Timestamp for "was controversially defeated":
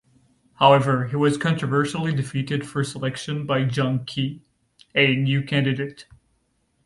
1.15-2.67